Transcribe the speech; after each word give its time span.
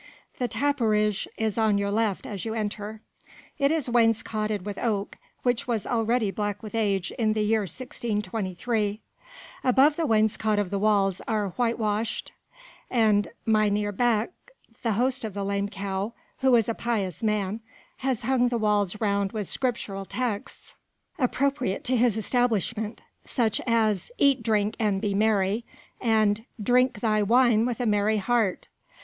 The 0.39 0.47
tapperij 0.47 1.27
is 1.37 1.59
on 1.59 1.77
your 1.77 1.91
left 1.91 2.25
as 2.25 2.43
you 2.43 2.55
enter. 2.55 3.01
It 3.59 3.71
is 3.71 3.87
wainscotted 3.87 4.63
with 4.65 4.79
oak 4.79 5.15
which 5.43 5.67
was 5.67 5.85
already 5.85 6.31
black 6.31 6.63
with 6.63 6.73
age 6.73 7.11
in 7.19 7.33
the 7.33 7.43
year 7.43 7.59
1623; 7.67 8.99
above 9.63 9.97
the 9.97 10.07
wainscot 10.07 10.71
the 10.71 10.79
walls 10.79 11.21
are 11.27 11.49
white 11.49 11.77
washed, 11.77 12.31
and 12.89 13.27
Mynheer 13.45 13.91
Beek, 13.91 14.31
the 14.81 14.93
host 14.93 15.23
of 15.23 15.35
the 15.35 15.43
"Lame 15.45 15.69
Cow," 15.69 16.13
who 16.39 16.55
is 16.55 16.67
a 16.67 16.73
pious 16.73 17.21
man, 17.21 17.59
has 17.97 18.23
hung 18.23 18.47
the 18.47 18.57
walls 18.57 18.99
round 18.99 19.33
with 19.33 19.47
scriptural 19.47 20.05
texts, 20.05 20.73
appropriate 21.19 21.83
to 21.83 21.95
his 21.95 22.17
establishment, 22.17 23.01
such 23.23 23.61
as: 23.67 24.09
"Eat, 24.17 24.41
drink 24.41 24.75
and 24.79 24.99
be 24.99 25.13
merry!" 25.13 25.63
and 26.01 26.43
"Drink 26.59 27.01
thy 27.01 27.21
wine 27.21 27.67
with 27.67 27.79
a 27.79 27.85
merry 27.85 28.17
heart!" 28.17 28.67